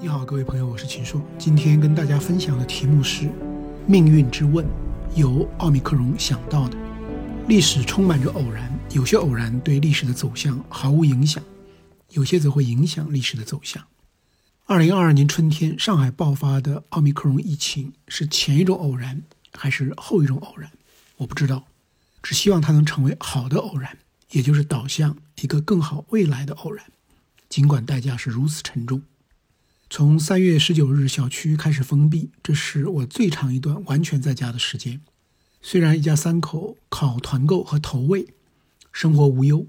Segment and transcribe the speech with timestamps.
[0.00, 1.22] 你好，各位朋友，我是秦朔。
[1.38, 3.28] 今天跟大家分享的题目是
[3.86, 4.66] “命运之问”，
[5.14, 6.76] 由奥密克戎想到的。
[7.48, 11.42] 历史充满着偶然，有些偶然对历史的走向毫无影响，
[12.10, 13.84] 有些则会影响历史的走向。
[14.64, 20.70] 二零二二年春天，上海爆发的奥密克戎疫情是前一种偶然，还是后一种偶然？
[21.18, 21.64] 我不知道，
[22.22, 23.98] 只希望它能成为好的偶然，
[24.32, 26.84] 也就是导向一个更好未来的偶然，
[27.52, 29.02] 尽管代价是如此沉重。
[29.90, 35.02] 从三月十九日小区开始封闭，这是我最长一段完全在家的时间。
[35.60, 38.28] 虽然一家三口靠团购和投喂，
[38.90, 39.66] 生活无忧，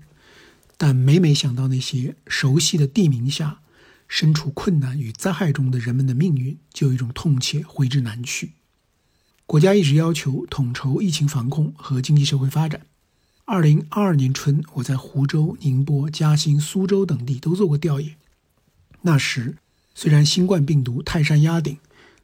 [0.78, 3.59] 但每每想到那些熟悉的地名下
[4.08, 8.54] 身处困难与灾害中的人们的命运，就有一种痛切挥之难去。
[9.45, 12.86] 国家一直要求统筹疫情防控和经济社会发展。
[13.45, 18.16] 二零二二年春，我在湖州、宁波、嘉兴、苏州等地都做过调研，
[19.02, 19.58] 那时。
[19.95, 21.77] 虽然新冠病毒泰山压顶，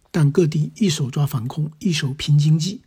[0.09, 2.81] 但各地一手抓防控，一手拼经济，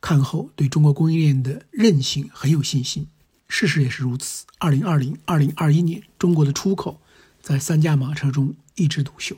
[0.00, 3.06] 看后对中国供应链的韧性很有信心。
[3.46, 4.44] 事实也是如此。
[4.58, 7.00] 二零二零、二零二一年，中国的出口
[7.40, 9.36] 在三驾马车中一枝独秀，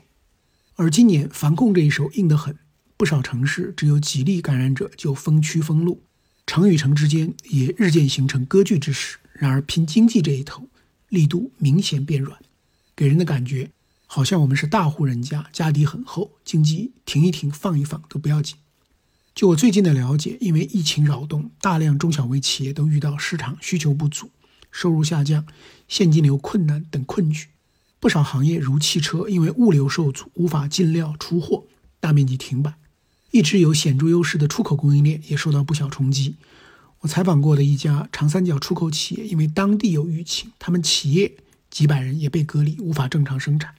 [0.76, 2.56] 而今年防控这一手硬得很，
[2.96, 6.02] 不少城市只有几例感染者就封区封路，
[6.50, 9.18] 城与城之间也日渐形成割据之势。
[9.34, 10.68] 然而拼经济这一头，
[11.08, 12.40] 力度明显变软，
[12.96, 13.70] 给人的感觉。
[14.08, 18.56] 好像我们是大户人家，家底很厚，经济停一停、放一放都不要紧。
[19.32, 24.32] 就我最近的了解，因为疫情扰动，大量中小微企业都遇到市场需求不足、
[24.72, 25.46] 收入下降、
[25.86, 27.46] 现金流困难等困局。
[28.00, 31.66] 不少行业如汽车，因为物流受阻，无法进料出货，
[32.00, 32.74] 大面积停摆。
[33.30, 36.34] 一直有显著优势的出口供应链也受到不小冲击。
[37.00, 41.32] 我采访过的一家长三角出口企业，因为当地有疫情，他们企业
[41.70, 43.74] 几百人也被隔离，无法正常生产。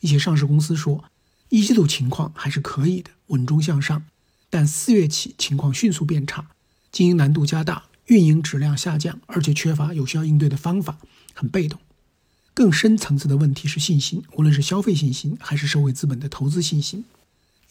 [0.00, 1.04] 一些上市公司说，
[1.50, 4.04] 一季度情况还是可以的，稳中向上。
[4.50, 6.46] 但四月起情况迅速变差，
[6.90, 10.98] 经营难度加大，运营质量下降，而且缺乏有效应对的方法，
[11.32, 11.78] 很被动。
[12.52, 17.04] 更深层次的问题是信心，无论是消费信心还是社会资本的投资信心。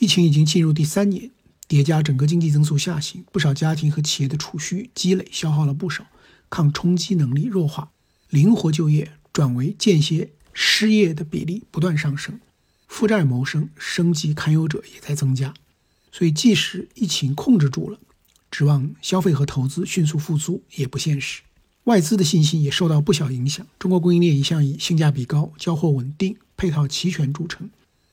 [0.03, 1.31] 疫情已经进入第三年，
[1.65, 6.07] 叠加整个经济增速下行，不少家庭和企业的储蓄积累消耗了不少，
[6.49, 7.89] 抗冲击能力弱化，
[8.29, 10.31] 灵活就业转为间歇。
[10.51, 12.41] 失业的比例不断上升，
[12.85, 15.53] 负债谋生、生计堪忧者也在增加，
[16.11, 17.97] 所以即使疫情控制住了，
[18.51, 21.43] 指望消费和投资迅速复苏也不现实。
[21.85, 23.65] 外资的信心也受到不小影响。
[23.79, 27.69] 中国供应链一向以性价比高、交货稳定、配套齐全著称，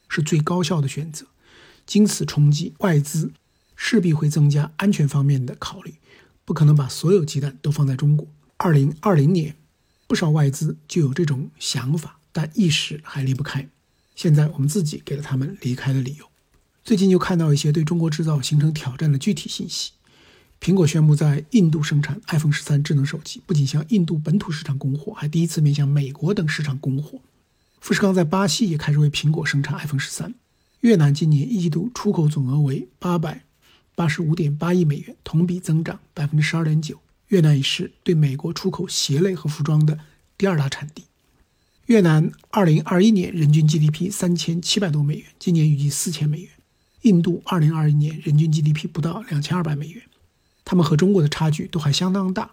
[0.09, 1.27] 是最高效的选择。
[1.91, 3.33] 经此冲击，外资
[3.75, 5.95] 势必会增加安全方面的考虑，
[6.45, 8.29] 不可能把所有鸡蛋都放在中国。
[8.59, 9.57] 二零二零年，
[10.07, 12.19] 不少外资就有这种想法。
[12.31, 13.69] 但一时还离不开，
[14.15, 16.27] 现在我们自己给了他们离开的理由。
[16.85, 19.91] 最近就看到一些对中国制造形成挑战的具体信息。
[20.61, 27.19] 苹果宣布在印度生产 iPhone 十三智能手机，不仅向印度本土市场供货，还第一次面向美国等市场供货。
[27.81, 30.33] 富士康在巴西也开始为苹果生产 iPhone 十三。
[30.81, 33.45] 越南今年一季度出口总额为八百
[33.95, 36.99] 八十五点八亿美元，同比增长百分之十二点九。
[37.29, 39.99] 越南已是对美国出口鞋类和服装的
[40.39, 41.05] 第二大产地。
[41.87, 46.51] 越南二零二一年人均 GDP 三千七百多美元，今年预计四千美元。
[47.03, 50.03] 印度二零二一年人均 GDP 不到两千二百美元，
[50.65, 52.53] 他们和中国的差距都还相当大。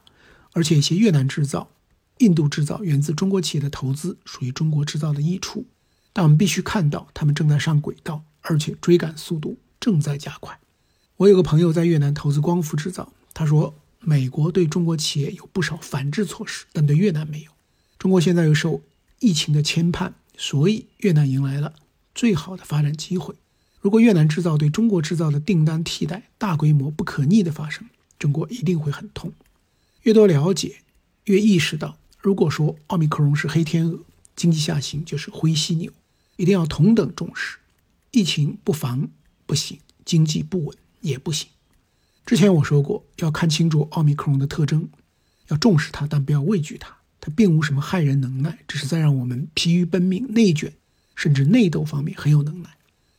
[0.53, 1.69] 而且一些越南制造、
[2.17, 5.65] 印度制造源自中国企业的投资，属于中国制造的益处。
[6.17, 10.57] 但我们必须看到，他们正在上轨道，而且追赶速度正在加快。
[11.17, 17.51] 我有个朋友在越南投资光伏制造，他说，美国对中国企业有不少反制措施，但对越南没有。
[17.99, 18.81] 中国现在又受。
[19.19, 21.73] 疫情的牵绊，所以越南迎来了
[22.15, 23.35] 最好的发展机会。
[23.79, 29.31] 如果越南制造对中国制造的订单替代大规模不可逆的发生，中国一定会很痛。
[30.01, 30.77] 越多了解，
[31.25, 33.99] 越意识到，如果说奥密克戎是黑天鹅，
[34.35, 35.91] 经济下行就是灰犀牛，
[36.37, 37.57] 一定要同等重视。
[38.11, 39.09] 疫情不防
[39.45, 41.49] 不行，经济不稳也不行。
[42.25, 44.87] 之前我说过，要看清楚奥密克戎的特征，
[45.49, 46.95] 要重视它，但不要畏惧它。
[47.19, 50.73] 它并无什么害人能耐，只是在让我们疲于奔命、内卷，
[51.15, 52.69] 甚至内斗方面很有能耐。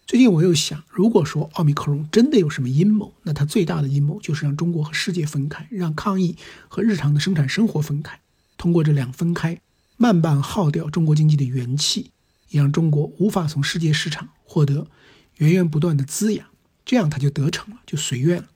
[0.07, 6.37] 最近我又想，如果说奥密克戎真的有什么阴谋，那它最大的阴谋就是让中国和世界分开，让抗疫
[6.69, 8.19] 和日常的生产生活分开。
[8.57, 9.61] 通过这两分开，
[9.97, 12.11] 慢慢耗掉中国经济的元气，
[12.51, 14.87] 也让中国无法从世界市场获得
[15.37, 16.47] 源源不断的滋养，
[16.85, 18.49] 这样它就得逞了，就随愿了。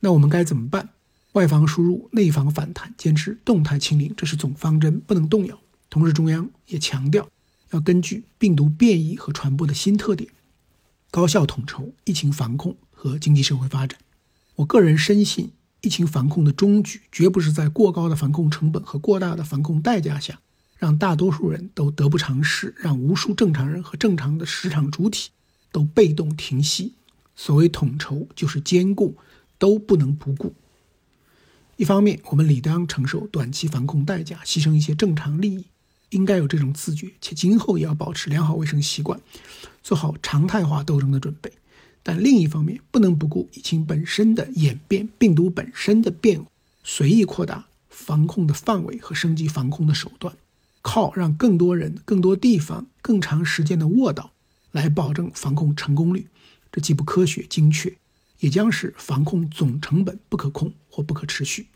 [0.00, 0.90] 那我们该怎么办？
[1.32, 5.60] 外防输入，内防反弹，坚持动态清零，这是总方针，不能动摇。
[5.90, 7.28] 同时，中央也强调，
[7.70, 10.30] 要根据病毒变异和传播的新特点，
[11.10, 14.00] 高效统筹疫情防控和经济社会发展。
[14.56, 15.52] 我个人深信，
[15.82, 20.40] 疫情防控的终局绝不是在过高的防控成本和过大的防控代价下，
[20.78, 25.30] 让大多数人都得不偿失，让无数正常人和正常的市场主体
[25.70, 26.94] 都被动停息。
[27.36, 29.16] 所谓统筹，就是兼顾，
[29.58, 30.54] 都不能不顾。
[31.76, 35.66] 一方面，我们理当承受短期防控代价，牺牲一些正常利益。
[36.10, 39.20] 应该有这种自觉，且今后也要保持良好卫生习惯，
[39.82, 41.52] 做好常态化斗争的准备。
[42.02, 46.46] 但另一方面，不能不顾疫情本身的演变、病毒本身的变，
[46.82, 50.34] 随意扩大防控的范围和升级防控的手段，
[50.90, 54.32] 靠让更多人、更多地方、更长时间的卧倒
[54.72, 56.28] 来保证防控成功率，
[56.72, 57.94] 这既不科学精确，
[58.40, 61.66] 也将使防控总成本不可控或不可持续。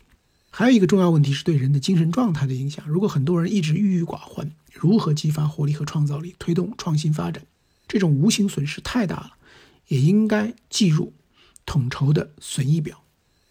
[0.49, 2.83] 还有一个重要问题是对人的精神状态的影响。
[2.87, 7.45] 如果很多人一直郁郁寡欢，如何激发活力和创造力，推动创新发展？
[7.87, 9.33] 这种无形损失太大了，
[9.89, 11.13] 也应该计入
[11.67, 13.03] 统筹的损益表。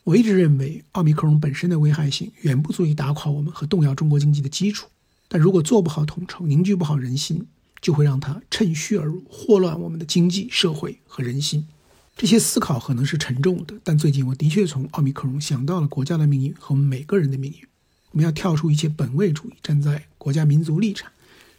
[0.03, 4.89] 我一直认为，奥密克戎本身的危害性远不足以打垮我们和动摇中国经济的基础。
[5.33, 7.47] 但如果做不好统筹，凝聚不好人心，
[7.81, 11.67] 就会让它趁虚而入，祸乱我们的经济社会和人心。
[12.15, 17.67] 这些思考可能是沉重的，但最近我的确从奥密克戎想到了国家的命运和我们每个人的命运。
[18.11, 21.11] 我们要跳出一切本位主义，站在国家民族立场，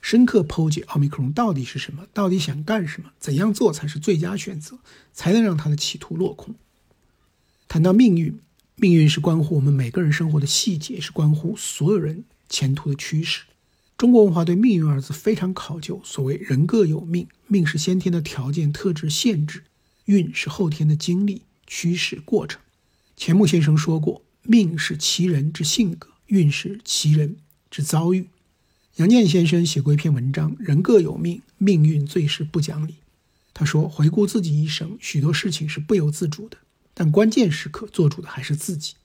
[0.03, 4.77] 深刻剖解奥密克戎到底是什么，到底想干什么，怎样做才是最佳选择，
[5.13, 6.53] 才能让他的企图落空。
[7.67, 8.37] 谈到命运，
[8.75, 13.45] 命运是关乎我们每个人生活的细节，是关乎所有人前途的趋势。
[14.03, 19.63] 中国文化对“命运”二字非常考究，所谓“人各有命”，命是先天的条件、特质、限制。
[20.03, 22.59] 运是后天的经历、趋势、过程。
[23.15, 27.37] 钱穆先生说过：“命是其人之性格，运是其人
[27.71, 28.27] 之遭遇。”
[28.97, 32.95] 杨建先生写过一篇文章：“人各有命，命运最是不讲理。”
[33.55, 36.57] 他说：“回顾自己一生，许多事情是不由自主的，
[36.93, 38.95] 但关键时刻做主的还是自己。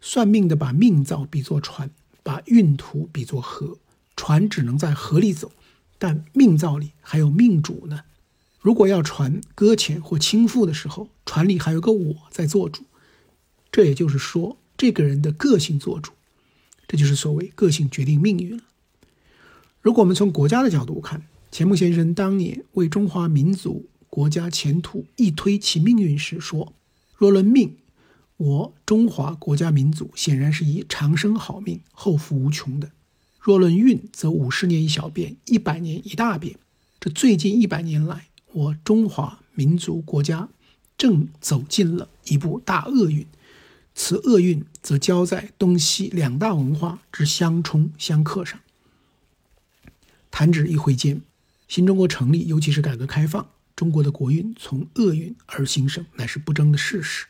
[0.00, 1.90] 算命的把命造比作船，
[2.22, 3.76] 把运途比作河，
[4.16, 5.52] 船只能在河里走，
[5.98, 8.00] 但命造里还有命主呢。”
[8.58, 12.82] 如果要船搁浅或倾覆的时候，船里还有个我在做主，
[13.70, 16.10] 这也就是说，这个人的个性做主，
[16.88, 18.64] 这就是所谓个性决定命运了。
[19.80, 21.22] 如果我们从国家的角度看，
[21.52, 26.72] 钱穆先生当年为中华民族国家前途一推其命运时说
[27.14, 27.76] ：“若论命，
[28.36, 32.88] 我中华国家民族显然是以长生好命、后福无穷的；
[33.46, 36.56] 若论运，则五十年一小变，一百年一大变。
[36.98, 40.48] 这最近一百年来。”我中华民族国家
[40.98, 43.24] 正走进了一部大厄运，
[43.94, 48.58] 此厄运则交在东西两大文化之相冲相克上。
[50.32, 51.20] 弹指一挥间，
[51.68, 57.26] 新中国成立，尤其是改革开放，中国的国运从厄运而兴盛，乃是不争的事实。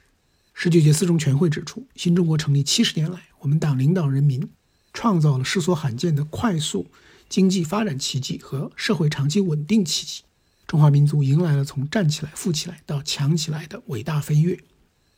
[0.54, 4.48] 十九届四中全会指出，新中国成立七十年来，我们党领导人民
[4.96, 6.86] 创造了世所罕见的快速
[7.28, 10.22] 经济发展奇迹和社会长期稳定奇迹。
[10.66, 14.58] 中华民族迎来了从站起来、富起来到强起来的伟大飞跃，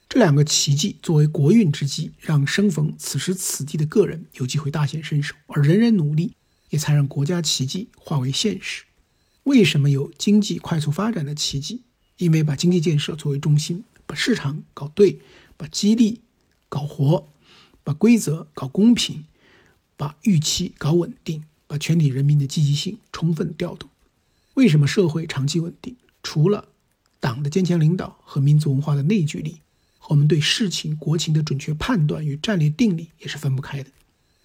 [0.09, 6.35] 这两个奇迹作为国运之基，让生逢此时此地的个人有机会大显身手，而人人努力，
[6.71, 8.83] 也才让国家奇迹化为现实。
[9.45, 11.83] 为什么有经济快速发展的奇迹？
[12.17, 15.21] 因为把经济建设作为中心，把市场搞对，
[15.57, 16.21] 把激励
[16.69, 17.29] 搞活，
[17.85, 19.25] 把规则搞公平，
[19.99, 23.91] 把预期搞稳定，把全体人民的积极性充分调动。
[24.55, 25.95] 为什么社会长期稳定？
[26.23, 26.69] 除了
[27.21, 29.61] 党的坚强领导和民族文化的内聚力，
[29.99, 33.91] 和我们对事情国情的准确判断与战略定力也是分不开的。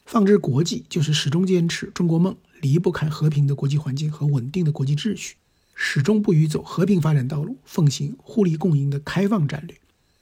[0.05, 5.35] 放之国际，就是始终坚持中国梦离不开和平的国际环境和稳定的国际秩序，
[5.75, 9.77] 始终不渝走和平发展道路，奉行互利共赢的开放战略。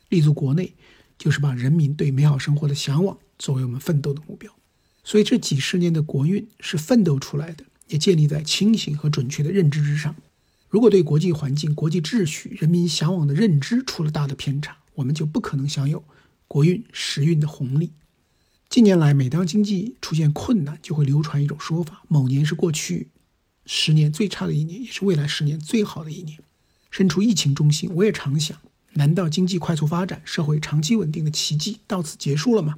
[0.09, 0.73] 立足国内，
[1.17, 4.53] 就是把人民对美好生活的向往作为我们奋斗的目标。
[5.03, 7.65] 所以这几十年的国运是奋斗出来的。
[7.87, 10.15] 也建立在清醒和准确的认知之上。
[10.69, 16.01] 如果对国际环境、国际秩序、人民向往的认知出了大的偏差，我们就不可能享有
[16.47, 17.91] 国运时运的红利。
[18.69, 23.09] 近年来，每当经济出现困难，就会流传一种说法：某年是过去
[23.65, 26.39] 十年最差的一年，也是未来十年最好的一年。
[26.89, 28.57] 身处疫情中心，我也常想：
[28.93, 32.77] 难道经济快速发展、社会长期稳定的奇迹到此结束了吗？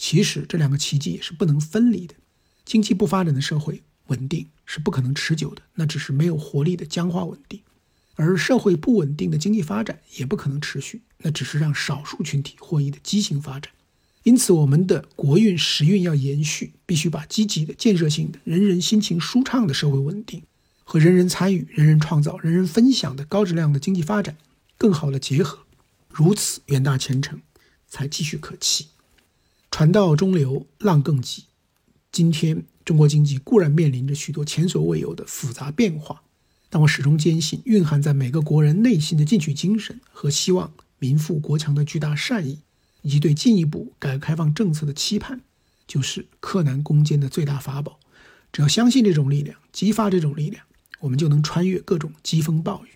[0.00, 2.14] 其实，这两个奇迹也是不能分离的。
[2.64, 3.82] 经济不发展的社会。
[4.06, 7.60] 稳定是不可能持久的，那只是没有活力的僵化稳定；
[8.16, 13.70] 而社会不稳定的经济发展也不可能持续，那只是让少数群体获益的畸形发展。
[14.24, 20.42] 因此，我们的国运时运要延续，必须把积极的、建设性的、人人心情舒畅的社会稳定
[20.82, 24.36] 和人人参与、人人创造、人人分享的高质量的经济发展
[24.76, 25.60] 更好的结合，
[26.08, 27.40] 如此远大前程
[27.86, 28.88] 才继续可期。
[29.80, 31.44] 船到中流浪更急，
[32.12, 36.20] 今天中国经济固然面临着许多前所未有的复杂变化，
[36.68, 42.58] 但我始终坚信，蕴含在每个国人内心的进取精神和希望民富国强的巨大善意，
[43.00, 45.40] 以及对进一步改革开放政策的期盼，
[45.86, 47.98] 就是克难攻坚的最大法宝。
[48.52, 50.62] 只要相信这种力量，激发这种力量，
[50.98, 52.90] 我们就能穿越各种疾风暴雨。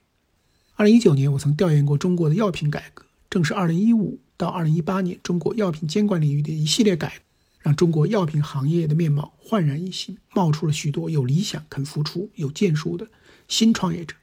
[0.75, 4.19] 二零一九年，我曾调研过中国的药品改革，正是二零一五。
[4.37, 7.21] 到二零一八年，中国药品监管领域的一系列改，
[7.61, 13.09] 让中国药品行业的面貌焕然一新，冒出了许多有理想、肯付出、有建树的
[13.49, 14.17] 新创业者。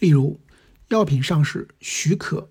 [0.00, 0.40] 例如，
[0.88, 2.50] 药品上市许可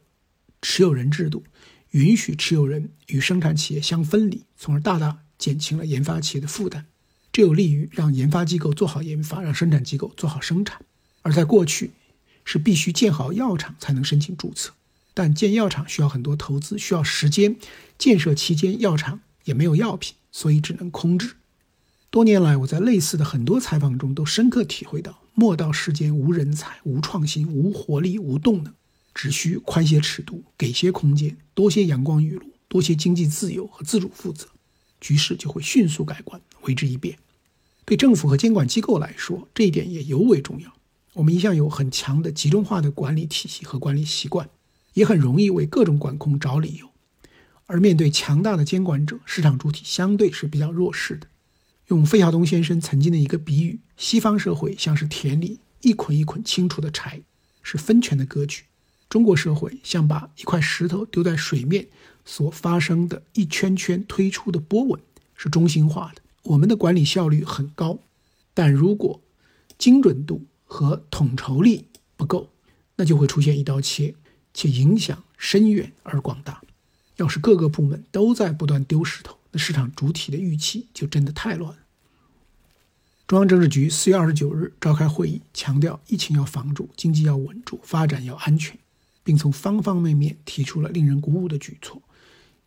[0.62, 1.44] 持有人制度，
[1.92, 6.86] 允许持有人与生产企业相分离，从而大大减轻了研发企业的负担。
[7.32, 10.82] 这有利于让研发机构做好研发，让生产机构做好生产。
[11.22, 11.92] 而在过去，
[12.46, 14.74] 是必须建好药厂才能申请注册。
[15.14, 17.56] 但建药厂需要很多投资，需要时间。
[17.98, 21.36] 建设期间，药厂也没有药品，所以只能空置。
[22.10, 28.74] 多年来，我在类似的很多采访中都深刻体会到：莫道世间无人才、无创新、无活力、无动能，
[29.14, 34.48] 只需宽些尺度，给些空间，多些阳光雨露，多些经济自由和自主负责，
[35.02, 37.18] 局势就会迅速改观，为之一变。
[37.86, 40.74] 对政府和监管机构来说，这一点也尤为重要。
[41.14, 44.50] 我们一向有很强的集中化的管理体系和管理习惯。
[44.94, 46.90] 也很容易为各种管控找理由，
[47.66, 51.28] 而面对强大的监管者，市场主体相对是比较弱势的。
[51.88, 57.22] 用费孝通先生曾经的一个比喻，西方社会像是田里一捆一捆清除的柴，
[57.62, 58.64] 是分权的格局；
[59.10, 61.88] 中国社会像把一块石头丢在水面
[62.24, 65.00] 所发生的一圈圈推出的波纹，
[65.36, 66.22] 是中心化的。
[66.44, 68.00] 我们的管理效率很高，
[68.54, 69.22] 但如果
[69.78, 72.50] 精准度和统筹力不够，
[72.96, 74.16] 那就会出现一刀切。
[74.54, 76.62] 且影响深远而广大。
[77.18, 81.80] 要是各个部门都在不断丢石头，那市场主体的预期就真的太乱了。
[83.28, 88.78] 中央政治局四月二十九日召开会议，强调疫情要防住，经济要稳住，发展要安全，
[89.24, 92.02] 并从方方面面提出了令人鼓舞的举措。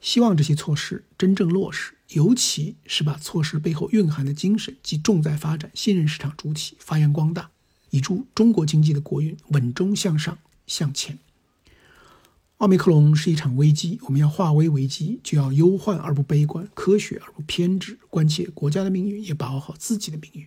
[0.01, 7.51] 希望这些措施真正落实，尤其是把措施背后蕴含的精神及重在发展、信任市场主体发扬光大，
[7.91, 11.19] 以助中国经济的国运稳中向上向前。
[12.59, 20.47] 奥密克戎是一场危机，我们要化危为机，就要忧患而不悲观，科学而不偏执，关切国家的命运，也把握好自己的命运。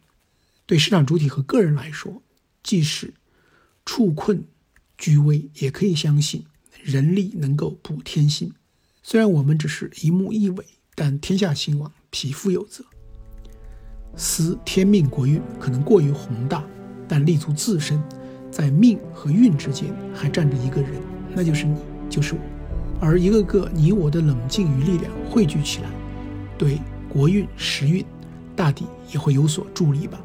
[0.65, 2.23] 对市场主体和个人来说，
[2.63, 3.13] 即使
[3.85, 4.43] 处困
[4.97, 6.45] 居危，也可以相信
[6.81, 8.51] 人力能够补天心。
[9.03, 12.83] 虽然我们只是一木一尾，但天下兴亡，匹夫有责。
[14.15, 16.65] 思天命国运可能过于宏大，
[17.07, 18.01] 但立足自身，
[18.49, 20.99] 在命和运之间还站着一个人，
[21.35, 21.77] 那就是你。
[22.09, 22.39] 就是我，
[22.99, 25.89] 而一个个你我的冷静与力量汇聚起来，
[26.57, 28.03] 对国运时运，
[28.55, 30.19] 大抵也会有所助力吧。